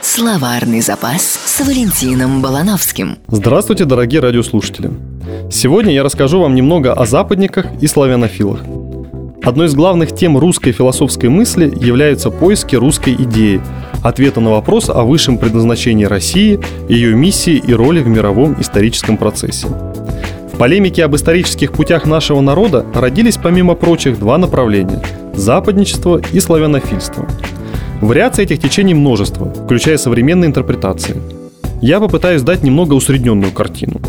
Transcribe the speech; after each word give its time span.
Словарный 0.00 0.80
запас 0.80 1.22
с 1.22 1.60
Валентином 1.60 2.40
Балановским. 2.40 3.18
Здравствуйте, 3.26 3.84
дорогие 3.84 4.20
радиослушатели. 4.20 4.90
Сегодня 5.50 5.92
я 5.92 6.02
расскажу 6.02 6.40
вам 6.40 6.54
немного 6.54 6.92
о 6.92 7.04
западниках 7.04 7.66
и 7.80 7.86
славянофилах. 7.86 8.60
Одной 9.42 9.66
из 9.66 9.74
главных 9.74 10.14
тем 10.14 10.38
русской 10.38 10.70
философской 10.72 11.28
мысли 11.28 11.72
являются 11.80 12.30
поиски 12.30 12.76
русской 12.76 13.14
идеи, 13.14 13.60
ответа 14.04 14.40
на 14.40 14.50
вопрос 14.50 14.88
о 14.88 15.02
высшем 15.02 15.36
предназначении 15.36 16.04
России, 16.04 16.60
ее 16.88 17.14
миссии 17.14 17.56
и 17.56 17.72
роли 17.72 18.00
в 18.00 18.06
мировом 18.06 18.60
историческом 18.60 19.16
процессе. 19.16 19.66
В 19.66 20.58
полемике 20.58 21.04
об 21.04 21.16
исторических 21.16 21.72
путях 21.72 22.06
нашего 22.06 22.40
народа 22.40 22.86
родились, 22.94 23.36
помимо 23.36 23.74
прочих, 23.74 24.18
два 24.18 24.38
направления– 24.38 25.02
западничество 25.34 26.20
и 26.32 26.38
славянофильство. 26.38 27.26
Вариаций 28.02 28.42
этих 28.42 28.58
течений 28.58 28.94
множество, 28.94 29.48
включая 29.48 29.96
современные 29.96 30.48
интерпретации. 30.48 31.22
Я 31.80 32.00
попытаюсь 32.00 32.42
дать 32.42 32.64
немного 32.64 32.94
усредненную 32.94 33.52
картину. 33.52 34.00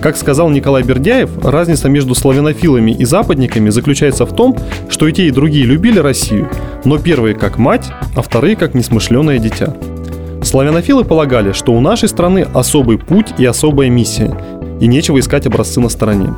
Как 0.00 0.16
сказал 0.16 0.50
Николай 0.50 0.82
Бердяев, 0.82 1.30
разница 1.44 1.88
между 1.88 2.16
славянофилами 2.16 2.90
и 2.90 3.04
западниками 3.04 3.70
заключается 3.70 4.26
в 4.26 4.34
том, 4.34 4.58
что 4.88 5.06
и 5.06 5.12
те, 5.12 5.28
и 5.28 5.30
другие 5.30 5.64
любили 5.64 6.00
Россию, 6.00 6.50
но 6.84 6.98
первые 6.98 7.36
как 7.36 7.56
мать, 7.56 7.92
а 8.16 8.22
вторые 8.22 8.56
как 8.56 8.74
несмышленое 8.74 9.38
дитя. 9.38 9.76
Славянофилы 10.42 11.04
полагали, 11.04 11.52
что 11.52 11.72
у 11.72 11.80
нашей 11.80 12.08
страны 12.08 12.48
особый 12.52 12.98
путь 12.98 13.28
и 13.38 13.44
особая 13.44 13.90
миссия, 13.90 14.36
и 14.80 14.88
нечего 14.88 15.20
искать 15.20 15.46
образцы 15.46 15.78
на 15.78 15.88
стороне. 15.88 16.34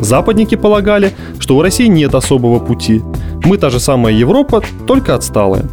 Западники 0.00 0.56
полагали, 0.56 1.12
что 1.38 1.56
у 1.56 1.62
России 1.62 1.86
нет 1.86 2.16
особого 2.16 2.58
пути. 2.58 3.00
Мы 3.44 3.58
та 3.58 3.70
же 3.70 3.78
самая 3.78 4.12
Европа, 4.12 4.60
только 4.88 5.14
отсталая. 5.14 5.68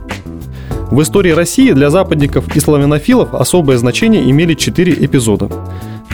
В 0.91 1.03
истории 1.03 1.29
России 1.29 1.71
для 1.71 1.91
западников 1.91 2.55
и 2.55 2.59
славянофилов 2.59 3.35
особое 3.35 3.77
значение 3.77 4.27
имели 4.27 4.55
четыре 4.55 4.93
эпизода. 4.93 5.47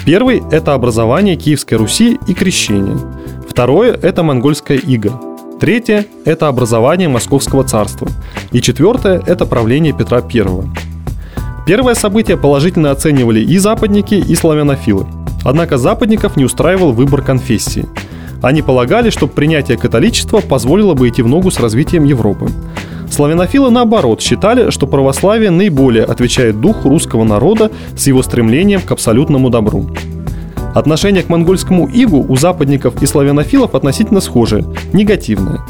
Первый– 0.05 0.43
это 0.51 0.73
образование 0.73 1.37
Киевской 1.37 1.75
Руси 1.75 2.19
и 2.27 2.33
крещение. 2.33 2.97
Второе– 3.49 3.93
это 4.01 4.21
монгольская 4.21 4.77
ига. 4.77 5.13
Третье– 5.61 6.05
это 6.25 6.49
образование 6.49 7.07
Московского 7.07 7.63
царства. 7.63 8.09
И 8.51 8.61
четвертое– 8.61 9.23
это 9.25 9.45
правление 9.45 9.93
Петра 9.93 10.17
I. 10.17 10.45
Первое 11.65 11.95
событие 11.95 12.35
положительно 12.35 12.91
оценивали 12.91 13.39
и 13.39 13.57
западники, 13.57 14.15
и 14.15 14.35
славянофилы. 14.35 15.07
Однако 15.45 15.77
западников 15.77 16.35
не 16.35 16.43
устраивал 16.43 16.91
выбор 16.91 17.21
конфессии. 17.21 17.85
Они 18.41 18.61
полагали, 18.61 19.09
что 19.09 19.27
принятие 19.27 19.77
католичества 19.77 20.41
позволило 20.41 20.93
бы 20.93 21.07
идти 21.07 21.21
в 21.21 21.27
ногу 21.29 21.49
с 21.49 21.61
развитием 21.61 22.03
Европы. 22.03 22.49
Славянофилы, 23.11 23.71
наоборот, 23.71 24.21
считали, 24.21 24.69
что 24.71 24.87
православие 24.87 25.51
наиболее 25.51 26.03
отвечает 26.03 26.59
духу 26.59 26.89
русского 26.89 27.23
народа 27.23 27.71
с 27.95 28.07
его 28.07 28.21
стремлением 28.23 28.81
к 28.81 28.91
абсолютному 28.91 29.49
добру. 29.49 29.89
Отношение 30.73 31.23
к 31.23 31.29
монгольскому 31.29 31.89
игу 31.93 32.25
у 32.27 32.35
западников 32.35 33.01
и 33.01 33.05
славянофилов 33.05 33.75
относительно 33.75 34.19
схожее, 34.19 34.65
негативное. 34.91 35.61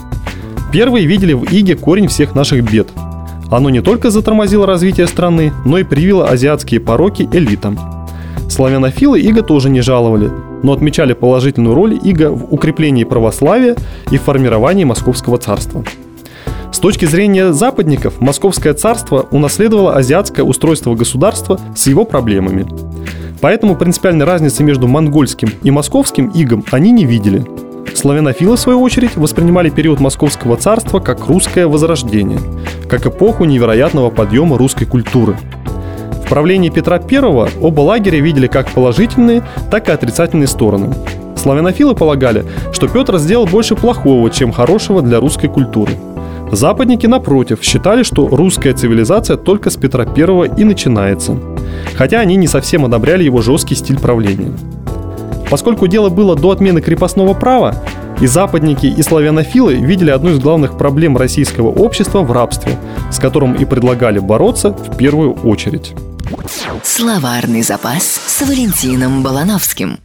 Первые 0.71 1.05
видели 1.05 1.33
в 1.33 1.43
иге 1.45 1.75
корень 1.75 2.07
всех 2.07 2.33
наших 2.33 2.63
бед. 2.63 2.87
Оно 3.51 3.69
не 3.69 3.81
только 3.81 4.09
затормозило 4.09 4.65
развитие 4.65 5.07
страны, 5.07 5.53
но 5.65 5.77
и 5.77 5.83
привило 5.83 6.27
азиатские 6.27 6.79
пороки 6.79 7.29
элитам– 7.31 7.77
Славянофилы 8.49 9.19
Иго 9.19 9.41
тоже 9.41 9.69
не 9.69 9.81
жаловали, 9.81 10.31
но 10.63 10.71
отмечали 10.73 11.13
положительную 11.13 11.75
роль 11.75 11.99
Иго 12.01 12.31
в 12.31 12.53
укреплении 12.53 13.03
православия 13.03 13.75
и 14.11 14.17
в 14.17 14.21
формировании 14.21 14.83
Московского 14.83 15.37
царства. 15.37 15.83
С 16.75 16.79
точки 16.79 17.05
зрения 17.05 17.53
западников, 17.53 18.19
Московское 18.19 18.73
царство 18.73 19.27
унаследовало 19.31 19.95
азиатское 19.95 20.43
устройство 20.43 20.93
государства 20.93 21.57
с 21.73 21.87
его 21.87 22.03
проблемами. 22.03 22.67
Поэтому 23.39 23.77
принципиальной 23.77 24.25
разницы 24.25 24.61
между 24.61 24.85
монгольским 24.85 25.47
и 25.63 25.71
московским 25.71 26.27
игом 26.35 26.65
они 26.71 26.91
не 26.91 27.05
видели. 27.05 27.45
Славянофилы, 27.95 28.57
в 28.57 28.59
свою 28.59 28.81
очередь, 28.81 29.15
воспринимали 29.15 29.69
период 29.69 30.01
Московского 30.01 30.57
царства 30.57 30.99
как 30.99 31.27
русское 31.27 31.65
возрождение, 31.65 32.41
как 32.89 33.05
эпоху 33.05 33.45
невероятного 33.45 34.09
подъема 34.09 34.57
русской 34.57 34.85
культуры– 34.85 35.37
в 36.25 36.27
правлении 36.27 36.69
Петра 36.69 36.99
I 36.99 37.49
оба 37.61 37.81
лагеря 37.81 38.19
видели 38.19 38.47
как 38.47 38.71
положительные, 38.71 39.43
так 39.69 39.89
и 39.89 39.91
отрицательные 39.91 40.47
стороны. 40.47 40.91
Славянофилы 41.35 41.93
полагали, 41.93 42.43
что 42.73 42.87
Петр 42.87 43.19
сделал 43.19 43.45
больше 43.45 43.75
плохого, 43.75 44.31
чем 44.31 44.51
хорошего 44.51 45.03
для 45.03 45.19
русской 45.19 45.47
культуры. 45.47 45.93
Западники, 46.51 47.07
напротив, 47.07 47.59
считали, 47.61 48.03
что 48.03 48.27
русская 48.27 48.73
цивилизация 48.73 49.37
только 49.37 49.69
с 49.69 49.75
Петра 49.77 50.05
I 50.05 50.51
и 50.57 50.63
начинается. 50.63 51.37
Хотя 51.95 52.19
они 52.19 52.35
не 52.35 52.47
совсем 52.47 52.85
одобряли 52.85 53.23
его 53.23 53.41
жесткий 53.41 53.75
стиль 53.75 53.99
правления. 53.99 54.53
Поскольку 55.49 55.87
дело 55.87 56.09
было 56.09 56.35
до 56.35 56.51
отмены 56.51 56.81
крепостного 56.81 57.33
права, 57.33 57.75
и 58.21 58.27
западники, 58.27 58.85
и 58.85 59.01
славянофилы 59.01 59.75
видели 59.75 60.09
одну 60.09 60.31
из 60.31 60.39
главных 60.39 60.77
проблем 60.77 61.17
российского 61.17 61.67
общества 61.67 62.21
в 62.21 62.31
рабстве, 62.31 62.77
с 63.11 63.19
которым 63.19 63.53
и 63.55 63.65
предлагали 63.65 64.19
бороться 64.19 64.71
в 64.71 64.95
первую 64.97 65.33
очередь. 65.33 65.93
Словарный 66.83 67.61
запас 67.61 68.03
с 68.03 68.41
Валентином 68.41 69.21
Балановским. 69.21 69.99